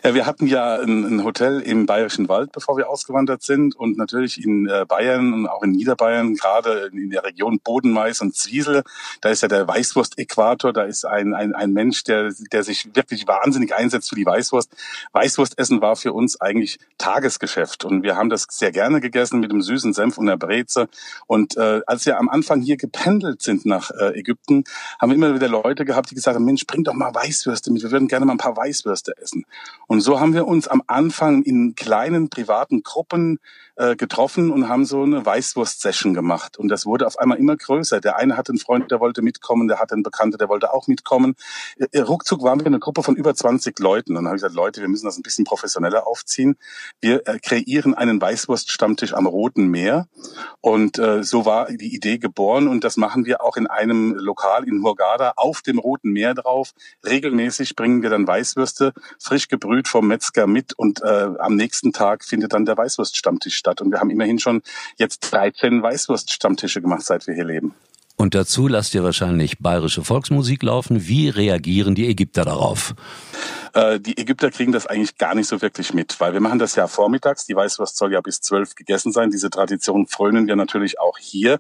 Ja, 0.06 0.14
wir 0.14 0.26
hatten 0.26 0.48
ja 0.48 0.82
ein, 0.82 1.06
ein, 1.06 1.24
Hotel 1.24 1.62
im 1.62 1.86
Bayerischen 1.86 2.28
Wald, 2.28 2.52
bevor 2.52 2.76
wir 2.76 2.90
ausgewandert 2.90 3.42
sind. 3.42 3.74
Und 3.74 3.98
natürlich 3.98 4.44
in 4.44 4.68
äh, 4.68 4.84
Bayern 4.86 5.32
und 5.32 5.48
auch 5.48 5.64
in 5.64 5.72
Niederbayern, 5.72 6.36
gerade 6.36 6.90
in 6.92 7.10
der 7.10 7.24
Region 7.24 7.62
Bodenmais 7.64 8.20
und 8.20 8.36
Zwiesel, 8.36 8.84
da 9.22 9.30
ist 9.30 9.44
ja 9.44 9.48
der 9.48 9.66
Weißwurst-Äquator, 9.66 10.74
da 10.74 10.84
ist 10.84 11.06
ein, 11.06 11.34
ein, 11.34 11.56
ein 11.56 11.72
Mensch, 11.72 12.04
der, 12.04 12.34
der 12.52 12.64
sich 12.64 12.94
wirklich 12.94 13.30
wahnsinnig 13.30 13.74
einsetzt 13.74 14.10
für 14.10 14.16
die 14.16 14.26
Weißwurst. 14.26 14.76
Weißwurstessen 15.14 15.80
war 15.80 15.96
für 15.96 16.12
uns 16.12 16.42
eigentlich 16.42 16.80
Tagesgeschäft. 16.98 17.86
Und 17.86 18.04
wir 18.04 18.18
haben 18.18 18.30
das 18.30 18.48
sehr 18.50 18.74
gerne 18.74 19.00
gegessen 19.00 19.40
mit 19.40 19.54
dem 19.54 19.62
süßen 19.62 19.94
Senf 19.94 20.18
und 20.18 20.26
der 20.26 20.36
Breze. 20.36 20.90
Und 21.28 21.56
äh, 21.56 21.80
als 21.88 22.06
wir 22.06 22.20
am 22.20 22.28
Anfang 22.28 22.62
hier 22.62 22.76
gependelt 22.76 23.42
sind 23.42 23.66
nach 23.66 23.90
äh, 23.92 24.20
Ägypten, 24.20 24.66
haben 25.00 25.12
wir 25.12 25.16
immer 25.16 25.34
wieder 25.34 25.48
Leute 25.48 25.86
gehabt, 25.86 26.12
die 26.12 26.16
gesagt 26.16 26.36
haben, 26.36 26.44
Mensch, 26.44 26.68
bring 26.68 26.84
doch 26.84 26.94
mal 26.94 27.16
Weißwürste 27.16 27.72
mit, 27.72 27.84
wir 27.84 27.92
würden 27.92 28.10
gerne 28.10 28.26
mal 28.26 28.34
ein 28.34 28.38
paar 28.38 28.58
Weißwürste 28.58 29.16
essen. 29.18 29.46
So 30.02 30.20
haben 30.20 30.34
wir 30.34 30.48
uns 30.48 30.68
am 30.68 30.82
Anfang 30.88 31.44
in 31.44 31.76
kleinen 31.76 32.30
privaten 32.30 32.84
Gruppen 32.84 33.40
äh, 33.84 33.96
getroffen 33.96 34.52
und 34.52 34.70
haben 34.70 34.86
so 34.86 35.04
eine 35.04 35.26
Weißwurst-Session 35.26 36.14
gemacht. 36.14 36.58
Und 36.58 36.70
das 36.70 36.86
wurde 36.86 37.06
auf 37.06 37.20
einmal 37.20 37.38
immer 37.38 37.58
größer. 37.58 38.00
Der 38.00 38.18
eine 38.18 38.38
hatte 38.38 38.52
einen 38.52 38.60
Freund, 38.60 38.90
der 38.92 39.00
wollte 39.00 39.22
mitkommen, 39.22 39.68
der 39.68 39.80
hatte 39.80 39.94
einen 39.94 40.04
Bekannten, 40.04 40.38
der 40.38 40.48
wollte 40.48 40.74
auch 40.74 40.88
mitkommen. 40.88 41.36
Äh, 41.92 42.00
ruckzuck 42.00 42.44
waren 42.44 42.60
wir 42.60 42.68
eine 42.68 42.80
Gruppe 42.80 43.04
von 43.04 43.16
über 43.16 43.36
20 43.36 43.78
Leuten. 43.80 44.12
Und 44.12 44.16
dann 44.16 44.28
habe 44.28 44.38
ich 44.38 44.42
gesagt, 44.42 44.56
Leute, 44.56 44.82
wir 44.82 44.88
müssen 44.88 45.06
das 45.06 45.18
ein 45.18 45.24
bisschen 45.24 45.44
professioneller 45.46 46.08
aufziehen. 46.08 46.56
Wir 47.02 47.28
äh, 47.28 47.40
kreieren 47.40 47.94
einen 47.94 48.22
Weißwurst-Stammtisch 48.22 49.14
am 49.14 49.28
Roten 49.28 49.68
Meer. 49.68 50.08
Und 50.62 50.98
äh, 51.00 51.24
so 51.24 51.46
war 51.46 51.68
die 51.68 51.94
Idee 51.94 52.20
geboren. 52.20 52.68
Und 52.68 52.84
das 52.84 52.96
machen 52.96 53.26
wir 53.26 53.44
auch 53.44 53.58
in 53.58 53.68
einem 53.68 54.16
Lokal 54.16 54.64
in 54.68 54.84
Hurghada 54.84 55.34
auf 55.36 55.62
dem 55.62 55.80
Roten 55.80 56.12
Meer 56.12 56.34
drauf. 56.36 56.72
Regelmäßig 57.06 57.76
bringen 57.76 58.02
wir 58.02 58.10
dann 58.10 58.28
Weißwürste, 58.28 58.94
frisch 59.20 59.48
gebrüht 59.50 59.88
vom 59.88 60.08
Metzger 60.08 60.48
mit 60.48 60.74
und 60.78 61.02
äh, 61.02 61.30
am 61.40 61.56
nächsten 61.56 61.92
Tag 61.92 62.24
findet 62.24 62.54
dann 62.54 62.66
der 62.66 62.78
Weißwurststammtisch 62.78 63.56
statt. 63.56 63.73
Und 63.82 63.92
wir 63.92 64.00
haben 64.00 64.10
immerhin 64.10 64.40
schon 64.40 64.62
jetzt 64.98 65.20
13 65.32 65.82
Weißwurststammtische 65.82 66.82
gemacht, 66.82 67.04
seit 67.04 67.28
wir 67.28 67.34
hier 67.34 67.46
leben. 67.46 67.74
Und 68.16 68.36
dazu 68.36 68.68
lasst 68.68 68.94
ihr 68.94 69.04
wahrscheinlich 69.04 69.60
bayerische 69.60 70.04
Volksmusik 70.04 70.64
laufen. 70.64 71.08
Wie 71.08 71.30
reagieren 71.30 71.96
die 71.96 72.08
Ägypter 72.08 72.46
darauf? 72.46 72.94
Äh, 73.74 74.00
die 74.00 74.18
Ägypter 74.18 74.52
kriegen 74.52 74.72
das 74.72 74.88
eigentlich 74.88 75.18
gar 75.18 75.36
nicht 75.36 75.48
so 75.48 75.62
wirklich 75.62 75.94
mit, 75.94 76.20
weil 76.20 76.34
wir 76.34 76.40
machen 76.40 76.60
das 76.60 76.76
ja 76.76 76.88
vormittags. 76.88 77.46
Die 77.46 77.56
Weißwurst 77.56 77.98
soll 77.98 78.14
ja 78.14 78.22
bis 78.22 78.40
zwölf 78.42 78.76
gegessen 78.76 79.12
sein. 79.12 79.32
Diese 79.32 79.50
Tradition 79.50 80.08
frönen 80.08 80.48
wir 80.48 80.56
natürlich 80.56 81.00
auch 81.00 81.18
hier. 81.18 81.58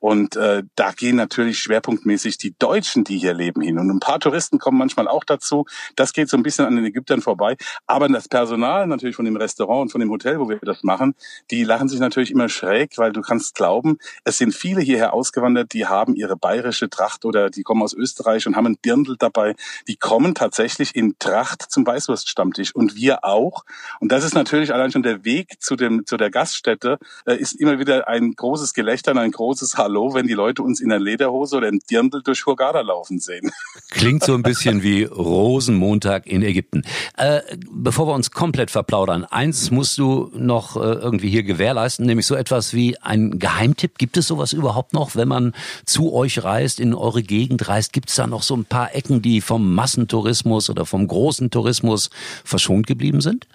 Und 0.00 0.36
äh, 0.36 0.62
da 0.76 0.92
gehen 0.92 1.16
natürlich 1.16 1.58
schwerpunktmäßig 1.58 2.38
die 2.38 2.54
Deutschen, 2.58 3.04
die 3.04 3.18
hier 3.18 3.34
leben, 3.34 3.62
hin. 3.62 3.78
Und 3.78 3.90
ein 3.90 4.00
paar 4.00 4.20
Touristen 4.20 4.58
kommen 4.58 4.78
manchmal 4.78 5.08
auch 5.08 5.24
dazu. 5.24 5.66
Das 5.96 6.12
geht 6.12 6.28
so 6.28 6.36
ein 6.36 6.42
bisschen 6.42 6.66
an 6.66 6.76
den 6.76 6.84
Ägyptern 6.84 7.20
vorbei. 7.20 7.56
Aber 7.86 8.08
das 8.08 8.28
Personal 8.28 8.86
natürlich 8.86 9.16
von 9.16 9.24
dem 9.24 9.36
Restaurant 9.36 9.82
und 9.82 9.88
von 9.90 10.00
dem 10.00 10.10
Hotel, 10.10 10.38
wo 10.38 10.48
wir 10.48 10.58
das 10.62 10.84
machen, 10.84 11.14
die 11.50 11.64
lachen 11.64 11.88
sich 11.88 11.98
natürlich 11.98 12.30
immer 12.30 12.48
schräg, 12.48 12.96
weil 12.96 13.12
du 13.12 13.22
kannst 13.22 13.56
glauben, 13.56 13.98
es 14.24 14.38
sind 14.38 14.54
viele 14.54 14.80
hierher 14.80 15.12
ausgewandert, 15.12 15.72
die 15.72 15.86
haben 15.86 16.14
ihre 16.14 16.36
bayerische 16.36 16.88
Tracht 16.88 17.24
oder 17.24 17.50
die 17.50 17.62
kommen 17.62 17.82
aus 17.82 17.94
Österreich 17.94 18.46
und 18.46 18.54
haben 18.54 18.66
ein 18.66 18.78
Dirndl 18.84 19.16
dabei. 19.18 19.56
Die 19.88 19.96
kommen 19.96 20.34
tatsächlich 20.34 20.94
in 20.94 21.18
Tracht 21.18 21.55
Nacht 21.56 21.70
zum 21.70 21.86
Weißwurststammtisch 21.86 22.74
und 22.74 22.96
wir 22.96 23.24
auch. 23.24 23.64
Und 24.00 24.12
das 24.12 24.24
ist 24.24 24.34
natürlich 24.34 24.72
allein 24.72 24.92
schon 24.92 25.02
der 25.02 25.24
Weg 25.24 25.56
zu 25.60 25.76
dem 25.76 26.06
zu 26.06 26.16
der 26.16 26.30
Gaststätte 26.30 26.98
äh, 27.24 27.36
ist 27.36 27.54
immer 27.54 27.78
wieder 27.78 28.08
ein 28.08 28.32
großes 28.32 28.74
Gelächter 28.74 29.12
und 29.12 29.18
ein 29.18 29.30
großes 29.30 29.76
Hallo, 29.76 30.14
wenn 30.14 30.26
die 30.26 30.34
Leute 30.34 30.62
uns 30.62 30.80
in 30.80 30.90
der 30.90 30.98
Lederhose 30.98 31.56
oder 31.56 31.68
im 31.68 31.80
Dirndl 31.90 32.22
durch 32.22 32.46
Hurghada 32.46 32.80
laufen 32.80 33.18
sehen. 33.18 33.50
Klingt 33.90 34.24
so 34.24 34.34
ein 34.34 34.42
bisschen 34.42 34.82
wie 34.82 35.04
Rosenmontag 35.04 36.26
in 36.26 36.42
Ägypten. 36.42 36.82
Äh, 37.16 37.40
bevor 37.70 38.06
wir 38.06 38.14
uns 38.14 38.30
komplett 38.30 38.70
verplaudern, 38.70 39.24
eins 39.24 39.70
musst 39.70 39.98
du 39.98 40.30
noch 40.34 40.76
äh, 40.76 40.80
irgendwie 40.80 41.30
hier 41.30 41.42
gewährleisten, 41.42 42.06
nämlich 42.06 42.26
so 42.26 42.34
etwas 42.34 42.74
wie 42.74 42.98
ein 43.00 43.38
Geheimtipp. 43.38 43.98
Gibt 43.98 44.16
es 44.16 44.26
sowas 44.26 44.52
überhaupt 44.52 44.92
noch, 44.92 45.16
wenn 45.16 45.28
man 45.28 45.54
zu 45.84 46.12
euch 46.12 46.42
reist, 46.42 46.80
in 46.80 46.94
eure 46.94 47.22
Gegend 47.22 47.68
reist? 47.68 47.92
Gibt 47.92 48.10
es 48.10 48.16
da 48.16 48.26
noch 48.26 48.42
so 48.42 48.54
ein 48.54 48.64
paar 48.64 48.94
Ecken, 48.94 49.22
die 49.22 49.40
vom 49.40 49.74
Massentourismus 49.74 50.70
oder 50.70 50.84
vom 50.84 51.06
großen 51.06 51.45
Tourismus 51.50 52.10
verschont 52.44 52.86
geblieben 52.86 53.20
sind? 53.20 53.46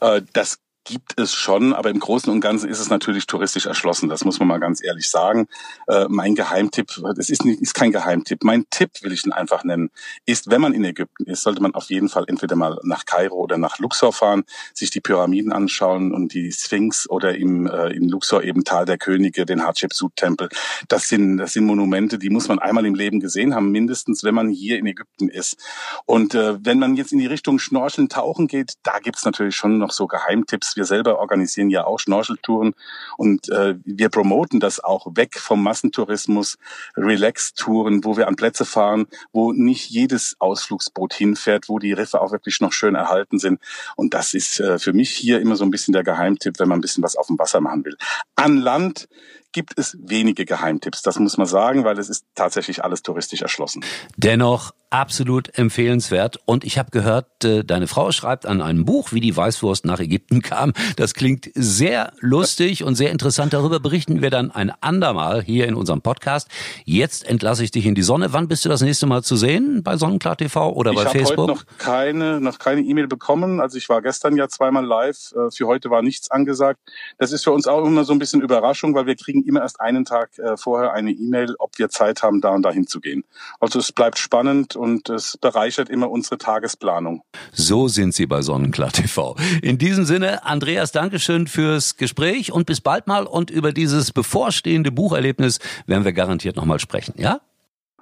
Äh, 0.00 0.22
das 0.32 0.58
gibt 0.84 1.18
es 1.18 1.32
schon, 1.32 1.72
aber 1.72 1.90
im 1.90 1.98
Großen 1.98 2.30
und 2.30 2.40
Ganzen 2.40 2.68
ist 2.68 2.78
es 2.78 2.90
natürlich 2.90 3.26
touristisch 3.26 3.66
erschlossen. 3.66 4.08
Das 4.08 4.24
muss 4.24 4.38
man 4.38 4.48
mal 4.48 4.60
ganz 4.60 4.84
ehrlich 4.84 5.08
sagen. 5.08 5.48
Äh, 5.88 6.06
mein 6.08 6.34
Geheimtipp, 6.34 7.00
das 7.16 7.30
ist, 7.30 7.44
nicht, 7.44 7.60
ist 7.60 7.74
kein 7.74 7.90
Geheimtipp. 7.90 8.44
Mein 8.44 8.66
Tipp 8.70 8.90
will 9.02 9.12
ich 9.12 9.24
ihn 9.24 9.32
einfach 9.32 9.64
nennen, 9.64 9.90
ist, 10.26 10.50
wenn 10.50 10.60
man 10.60 10.74
in 10.74 10.84
Ägypten 10.84 11.24
ist, 11.24 11.42
sollte 11.42 11.62
man 11.62 11.74
auf 11.74 11.90
jeden 11.90 12.08
Fall 12.08 12.24
entweder 12.28 12.54
mal 12.54 12.78
nach 12.82 13.06
Kairo 13.06 13.36
oder 13.36 13.56
nach 13.56 13.78
Luxor 13.78 14.12
fahren, 14.12 14.44
sich 14.74 14.90
die 14.90 15.00
Pyramiden 15.00 15.52
anschauen 15.52 16.12
und 16.12 16.34
die 16.34 16.52
Sphinx 16.52 17.08
oder 17.08 17.34
im, 17.34 17.66
äh, 17.66 17.88
in 17.88 18.08
Luxor 18.08 18.42
eben 18.42 18.64
Tal 18.64 18.84
der 18.84 18.98
Könige, 18.98 19.46
den 19.46 19.64
Hatschepsut-Tempel. 19.64 20.50
Das 20.88 21.08
sind, 21.08 21.38
das 21.38 21.54
sind 21.54 21.64
Monumente, 21.64 22.18
die 22.18 22.30
muss 22.30 22.48
man 22.48 22.58
einmal 22.58 22.84
im 22.84 22.94
Leben 22.94 23.20
gesehen 23.20 23.54
haben, 23.54 23.70
mindestens, 23.70 24.22
wenn 24.22 24.34
man 24.34 24.50
hier 24.50 24.78
in 24.78 24.86
Ägypten 24.86 25.28
ist. 25.30 25.56
Und 26.04 26.34
äh, 26.34 26.62
wenn 26.62 26.78
man 26.78 26.96
jetzt 26.96 27.12
in 27.12 27.18
die 27.18 27.26
Richtung 27.26 27.58
Schnorcheln, 27.58 28.08
Tauchen 28.10 28.48
geht, 28.48 28.74
da 28.82 28.98
gibt's 28.98 29.24
natürlich 29.24 29.56
schon 29.56 29.78
noch 29.78 29.90
so 29.90 30.06
Geheimtipps 30.06 30.73
wir 30.76 30.84
selber 30.84 31.18
organisieren 31.18 31.70
ja 31.70 31.84
auch 31.84 31.98
Schnorcheltouren 31.98 32.74
und 33.16 33.48
äh, 33.50 33.76
wir 33.84 34.08
promoten 34.08 34.60
das 34.60 34.82
auch 34.82 35.06
weg 35.14 35.38
vom 35.38 35.62
Massentourismus, 35.62 36.58
Relax-Touren, 36.96 38.04
wo 38.04 38.16
wir 38.16 38.28
an 38.28 38.36
Plätze 38.36 38.64
fahren, 38.64 39.06
wo 39.32 39.52
nicht 39.52 39.90
jedes 39.90 40.36
Ausflugsboot 40.38 41.14
hinfährt, 41.14 41.68
wo 41.68 41.78
die 41.78 41.92
Riffe 41.92 42.20
auch 42.20 42.32
wirklich 42.32 42.60
noch 42.60 42.72
schön 42.72 42.94
erhalten 42.94 43.38
sind. 43.38 43.60
Und 43.96 44.14
das 44.14 44.34
ist 44.34 44.60
äh, 44.60 44.78
für 44.78 44.92
mich 44.92 45.10
hier 45.10 45.40
immer 45.40 45.56
so 45.56 45.64
ein 45.64 45.70
bisschen 45.70 45.92
der 45.92 46.04
Geheimtipp, 46.04 46.58
wenn 46.58 46.68
man 46.68 46.78
ein 46.78 46.82
bisschen 46.82 47.02
was 47.02 47.16
auf 47.16 47.26
dem 47.28 47.38
Wasser 47.38 47.60
machen 47.60 47.84
will. 47.84 47.96
An 48.36 48.58
Land 48.58 49.08
gibt 49.54 49.78
es 49.78 49.96
wenige 49.98 50.44
Geheimtipps, 50.44 51.00
das 51.00 51.18
muss 51.18 51.38
man 51.38 51.46
sagen, 51.46 51.84
weil 51.84 51.98
es 51.98 52.10
ist 52.10 52.26
tatsächlich 52.34 52.84
alles 52.84 53.02
touristisch 53.02 53.40
erschlossen. 53.40 53.82
Dennoch 54.18 54.72
absolut 54.94 55.58
empfehlenswert. 55.58 56.38
Und 56.44 56.62
ich 56.62 56.78
habe 56.78 56.92
gehört, 56.92 57.44
äh, 57.44 57.64
deine 57.64 57.88
Frau 57.88 58.12
schreibt 58.12 58.46
an 58.46 58.62
einem 58.62 58.84
Buch, 58.84 59.12
wie 59.12 59.18
die 59.18 59.36
Weißwurst 59.36 59.84
nach 59.84 59.98
Ägypten 59.98 60.40
kam. 60.42 60.72
Das 60.96 61.14
klingt 61.14 61.50
sehr 61.54 62.12
lustig 62.20 62.84
und 62.84 62.94
sehr 62.94 63.10
interessant. 63.10 63.52
Darüber 63.52 63.80
berichten 63.80 64.22
wir 64.22 64.30
dann 64.30 64.52
ein 64.52 64.72
andermal 64.80 65.42
hier 65.42 65.66
in 65.66 65.74
unserem 65.74 66.00
Podcast. 66.00 66.48
Jetzt 66.84 67.26
entlasse 67.26 67.64
ich 67.64 67.72
dich 67.72 67.86
in 67.86 67.96
die 67.96 68.02
Sonne. 68.02 68.32
Wann 68.32 68.46
bist 68.46 68.64
du 68.64 68.68
das 68.68 68.82
nächste 68.82 69.06
Mal 69.06 69.24
zu 69.24 69.34
sehen? 69.34 69.82
Bei 69.82 69.96
Sonnenklar 69.96 70.36
TV 70.36 70.72
oder 70.72 70.92
ich 70.92 70.98
bei 70.98 71.06
Facebook? 71.06 71.32
Ich 71.32 71.38
habe 71.40 71.52
noch 71.52 71.66
keine, 71.78 72.40
noch 72.40 72.58
keine 72.60 72.82
E-Mail 72.82 73.08
bekommen. 73.08 73.60
Also 73.60 73.78
ich 73.78 73.88
war 73.88 74.00
gestern 74.00 74.36
ja 74.36 74.48
zweimal 74.48 74.84
live. 74.84 75.32
Äh, 75.32 75.50
für 75.50 75.66
heute 75.66 75.90
war 75.90 76.02
nichts 76.02 76.30
angesagt. 76.30 76.78
Das 77.18 77.32
ist 77.32 77.42
für 77.42 77.50
uns 77.50 77.66
auch 77.66 77.84
immer 77.84 78.04
so 78.04 78.12
ein 78.12 78.20
bisschen 78.20 78.42
Überraschung, 78.42 78.94
weil 78.94 79.06
wir 79.06 79.16
kriegen 79.16 79.42
immer 79.46 79.62
erst 79.62 79.80
einen 79.80 80.04
Tag 80.04 80.38
äh, 80.38 80.56
vorher 80.56 80.92
eine 80.92 81.10
E-Mail, 81.10 81.54
ob 81.58 81.78
wir 81.78 81.88
Zeit 81.88 82.22
haben, 82.22 82.40
da 82.40 82.50
und 82.50 82.62
dahin 82.62 82.86
zu 82.86 83.00
gehen. 83.00 83.24
Also 83.60 83.78
es 83.78 83.92
bleibt 83.92 84.18
spannend 84.18 84.76
und 84.76 85.08
es 85.08 85.36
bereichert 85.36 85.88
immer 85.88 86.10
unsere 86.10 86.38
Tagesplanung. 86.38 87.22
So 87.52 87.88
sind 87.88 88.14
Sie 88.14 88.26
bei 88.26 88.42
Sonnenklar 88.42 88.92
TV. 88.92 89.36
In 89.62 89.78
diesem 89.78 90.04
Sinne, 90.04 90.44
Andreas, 90.44 90.92
Dankeschön 90.92 91.46
fürs 91.46 91.96
Gespräch 91.96 92.52
und 92.52 92.66
bis 92.66 92.80
bald 92.80 93.06
mal. 93.06 93.26
Und 93.26 93.50
über 93.50 93.72
dieses 93.72 94.12
bevorstehende 94.12 94.92
Bucherlebnis 94.92 95.58
werden 95.86 96.04
wir 96.04 96.12
garantiert 96.12 96.56
nochmal 96.56 96.80
sprechen, 96.80 97.14
ja? 97.16 97.40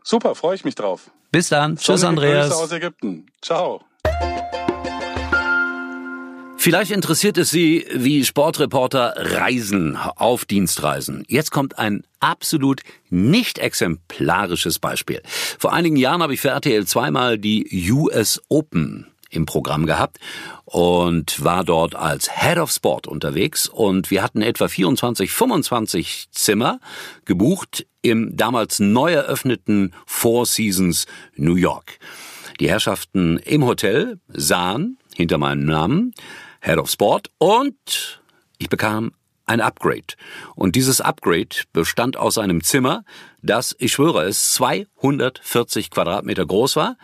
Super, 0.04 0.34
freue 0.34 0.56
ich 0.56 0.64
mich 0.64 0.74
drauf. 0.74 1.10
Bis 1.30 1.48
dann. 1.48 1.76
Tschüss, 1.76 2.04
Andreas. 2.04 2.48
Grüße 2.48 2.62
aus 2.62 2.72
Ägypten. 2.72 3.26
Ciao. 3.40 3.82
Vielleicht 6.62 6.92
interessiert 6.92 7.38
es 7.38 7.50
Sie, 7.50 7.84
wie 7.92 8.24
Sportreporter 8.24 9.14
reisen 9.16 9.96
auf 9.96 10.44
Dienstreisen. 10.44 11.24
Jetzt 11.26 11.50
kommt 11.50 11.76
ein 11.76 12.04
absolut 12.20 12.82
nicht 13.10 13.58
exemplarisches 13.58 14.78
Beispiel. 14.78 15.22
Vor 15.58 15.72
einigen 15.72 15.96
Jahren 15.96 16.22
habe 16.22 16.34
ich 16.34 16.40
für 16.40 16.50
RTL 16.50 16.86
zweimal 16.86 17.36
die 17.36 17.90
US 17.90 18.40
Open 18.48 19.08
im 19.28 19.44
Programm 19.44 19.86
gehabt 19.86 20.20
und 20.64 21.42
war 21.42 21.64
dort 21.64 21.96
als 21.96 22.30
Head 22.32 22.58
of 22.58 22.70
Sport 22.70 23.08
unterwegs 23.08 23.66
und 23.66 24.12
wir 24.12 24.22
hatten 24.22 24.40
etwa 24.40 24.68
24, 24.68 25.32
25 25.32 26.28
Zimmer 26.30 26.78
gebucht 27.24 27.88
im 28.02 28.36
damals 28.36 28.78
neu 28.78 29.12
eröffneten 29.14 29.94
Four 30.06 30.46
Seasons 30.46 31.06
New 31.34 31.56
York. 31.56 31.98
Die 32.60 32.70
Herrschaften 32.70 33.38
im 33.38 33.66
Hotel 33.66 34.20
sahen 34.28 34.98
hinter 35.16 35.38
meinem 35.38 35.64
Namen 35.64 36.14
Head 36.62 36.78
of 36.78 36.88
Sport 36.88 37.28
und 37.38 38.22
ich 38.56 38.68
bekam 38.68 39.12
ein 39.46 39.60
Upgrade. 39.60 40.14
Und 40.54 40.76
dieses 40.76 41.00
Upgrade 41.00 41.48
bestand 41.72 42.16
aus 42.16 42.38
einem 42.38 42.62
Zimmer, 42.62 43.04
das, 43.42 43.74
ich 43.80 43.92
schwöre 43.92 44.22
es, 44.24 44.52
240 44.54 45.90
Quadratmeter 45.90 46.46
groß 46.46 46.76
war, 46.76 46.96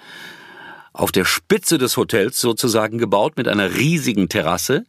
auf 0.93 1.11
der 1.11 1.25
Spitze 1.25 1.77
des 1.77 1.97
Hotels 1.97 2.41
sozusagen 2.41 2.99
gebaut 2.99 3.37
mit 3.37 3.49
einer 3.49 3.75
riesigen 3.75 4.29
Terrasse. 4.29 4.87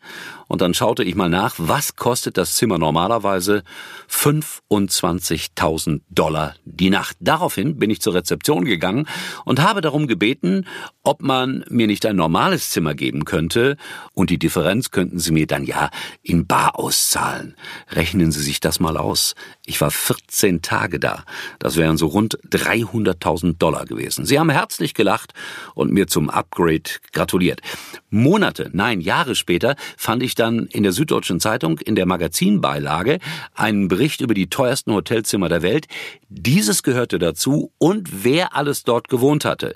Und 0.49 0.61
dann 0.61 0.73
schaute 0.73 1.03
ich 1.03 1.15
mal 1.15 1.29
nach, 1.29 1.55
was 1.59 1.95
kostet 1.95 2.35
das 2.35 2.55
Zimmer 2.55 2.79
normalerweise? 2.79 3.63
25.000 4.11 6.01
Dollar 6.09 6.55
die 6.65 6.89
Nacht. 6.89 7.17
Daraufhin 7.19 7.77
bin 7.77 7.91
ich 7.91 8.01
zur 8.01 8.15
Rezeption 8.15 8.65
gegangen 8.65 9.07
und 9.45 9.61
habe 9.61 9.81
darum 9.81 10.07
gebeten, 10.07 10.65
ob 11.03 11.21
man 11.21 11.63
mir 11.69 11.85
nicht 11.85 12.03
ein 12.07 12.15
normales 12.15 12.71
Zimmer 12.71 12.95
geben 12.95 13.25
könnte 13.25 13.77
und 14.15 14.31
die 14.31 14.39
Differenz 14.39 14.89
könnten 14.89 15.19
Sie 15.19 15.31
mir 15.31 15.45
dann 15.45 15.65
ja 15.65 15.91
in 16.23 16.47
Bar 16.47 16.79
auszahlen. 16.79 17.55
Rechnen 17.91 18.31
Sie 18.31 18.41
sich 18.41 18.59
das 18.59 18.79
mal 18.79 18.97
aus. 18.97 19.35
Ich 19.67 19.79
war 19.81 19.91
14 19.91 20.63
Tage 20.63 20.99
da. 20.99 21.25
Das 21.59 21.75
wären 21.75 21.97
so 21.97 22.07
rund 22.07 22.39
300.000 22.49 23.59
Dollar 23.59 23.85
gewesen. 23.85 24.25
Sie 24.25 24.39
haben 24.39 24.49
herzlich 24.49 24.95
gelacht 24.95 25.33
und 25.75 25.91
mir 25.91 26.07
zum 26.07 26.31
Upgrade 26.31 26.89
gratuliert. 27.13 27.61
Monate, 28.09 28.71
nein, 28.73 28.99
Jahre 28.99 29.35
später 29.35 29.75
fand 29.95 30.23
ich 30.23 30.33
dann 30.39 30.67
in 30.67 30.83
der 30.83 30.91
Süddeutschen 30.91 31.39
Zeitung 31.39 31.79
in 31.79 31.95
der 31.95 32.05
Magazinbeilage 32.05 33.19
einen 33.53 33.87
Bericht 33.87 34.21
über 34.21 34.33
die 34.33 34.49
teuersten 34.49 34.93
Hotelzimmer 34.93 35.49
der 35.49 35.61
Welt. 35.61 35.87
Dieses 36.29 36.83
gehörte 36.83 37.19
dazu 37.19 37.71
und 37.77 38.23
wer 38.23 38.55
alles 38.55 38.83
dort 38.83 39.09
gewohnt 39.09 39.45
hatte. 39.45 39.75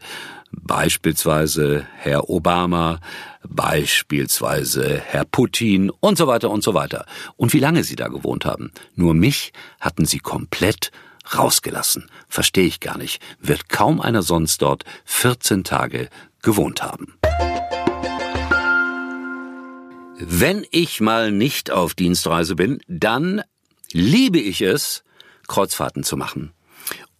Beispielsweise 0.51 1.85
Herr 1.97 2.29
Obama, 2.29 2.99
beispielsweise 3.47 5.01
Herr 5.03 5.25
Putin 5.25 5.89
und 5.89 6.17
so 6.17 6.27
weiter 6.27 6.49
und 6.51 6.63
so 6.63 6.73
weiter. 6.73 7.05
Und 7.35 7.53
wie 7.53 7.59
lange 7.59 7.83
sie 7.83 7.95
da 7.95 8.07
gewohnt 8.07 8.45
haben. 8.45 8.71
Nur 8.95 9.13
mich 9.13 9.51
hatten 9.79 10.05
sie 10.05 10.19
komplett 10.19 10.91
rausgelassen. 11.35 12.09
Verstehe 12.27 12.65
ich 12.65 12.79
gar 12.79 12.97
nicht. 12.97 13.21
Wird 13.39 13.69
kaum 13.69 13.99
einer 13.99 14.21
sonst 14.21 14.61
dort 14.61 14.83
14 15.05 15.63
Tage 15.63 16.09
gewohnt 16.41 16.83
haben. 16.83 17.13
Wenn 20.19 20.63
ich 20.69 21.01
mal 21.01 21.31
nicht 21.31 21.71
auf 21.71 21.95
Dienstreise 21.95 22.55
bin, 22.55 22.79
dann 22.87 23.41
liebe 23.91 24.39
ich 24.39 24.61
es, 24.61 25.03
Kreuzfahrten 25.47 26.03
zu 26.03 26.17
machen. 26.17 26.51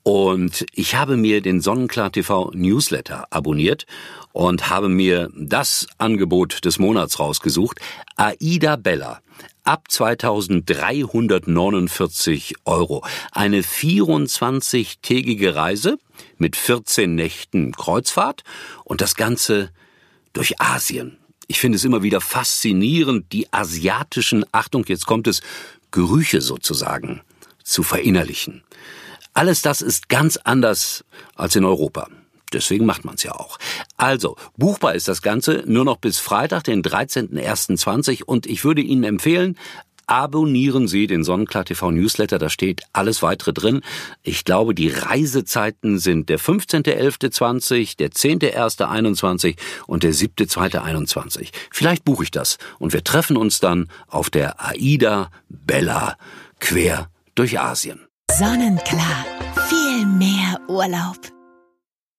Und 0.04 0.68
ich 0.74 0.94
habe 0.96 1.18
mir 1.18 1.42
den 1.42 1.60
Sonnenklar 1.60 2.12
TV 2.12 2.52
Newsletter 2.54 3.26
abonniert 3.32 3.88
und 4.32 4.70
habe 4.70 4.90
mir 4.90 5.32
das 5.36 5.88
Angebot 5.98 6.64
des 6.66 6.78
Monats 6.78 7.18
rausgesucht. 7.20 7.80
Aida 8.16 8.76
Bella. 8.76 9.22
ab 9.64 9.90
2349 9.90 12.54
Euro. 12.66 13.04
Eine 13.32 13.62
24-tägige 13.62 15.56
Reise 15.56 15.98
mit 16.38 16.56
14 16.58 17.16
Nächten 17.16 17.72
Kreuzfahrt 17.72 18.44
und 18.84 19.02
das 19.02 19.16
Ganze 19.16 19.72
durch 20.34 20.60
Asien. 20.60 21.18
Ich 21.54 21.60
finde 21.60 21.76
es 21.76 21.84
immer 21.84 22.02
wieder 22.02 22.20
faszinierend, 22.20 23.32
die 23.32 23.54
asiatischen, 23.54 24.44
Achtung, 24.52 24.86
jetzt 24.88 25.06
kommt 25.06 25.28
es, 25.28 25.42
Gerüche 25.92 26.42
sozusagen 26.42 27.22
zu 27.64 27.84
verinnerlichen. 27.84 28.64
Alles 29.36 29.62
das 29.62 29.84
ist 29.84 30.10
ganz 30.10 30.38
anders 30.38 31.06
als 31.36 31.56
in 31.56 31.64
Europa. 31.64 32.08
Deswegen 32.54 32.88
macht 32.88 33.06
man 33.06 33.16
es 33.16 33.24
ja 33.24 33.34
auch. 33.34 33.60
Also, 33.98 34.36
buchbar 34.58 34.96
ist 34.96 35.08
das 35.08 35.22
Ganze 35.22 35.64
nur 35.68 35.86
noch 35.86 35.98
bis 35.98 36.18
Freitag, 36.18 36.64
den 36.64 36.82
13.01.20 36.82 38.24
und 38.24 38.48
ich 38.48 38.64
würde 38.64 38.82
Ihnen 38.82 39.04
empfehlen, 39.04 39.56
abonnieren 40.14 40.88
Sie 40.88 41.08
den 41.08 41.24
Sonnenklar 41.24 41.66
TV 41.66 41.90
Newsletter, 41.90 42.38
da 42.38 42.48
steht 42.48 42.84
alles 42.94 43.24
weitere 43.24 43.52
drin. 43.52 43.82
Ich 44.22 44.46
glaube, 44.46 44.76
die 44.76 44.90
Reisezeiten 44.90 45.98
sind 45.98 46.30
der 46.30 46.40
15.11.20, 46.40 47.98
der 47.98 48.12
10.01.21 48.12 49.56
und 49.88 50.04
der 50.04 50.14
7.2.21. 50.14 51.50
Vielleicht 51.72 52.06
buche 52.06 52.26
ich 52.26 52.32
das 52.32 52.60
und 52.78 52.94
wir 52.94 53.04
treffen 53.04 53.38
uns 53.38 53.60
dann 53.60 53.90
auf 54.08 54.30
der 54.30 54.64
Aida 54.64 55.32
Bella 55.50 56.16
quer 56.60 57.10
durch 57.34 57.60
Asien. 57.60 58.06
Sonnenklar. 58.32 59.26
Viel 59.68 60.06
mehr 60.06 60.60
Urlaub. 60.68 61.18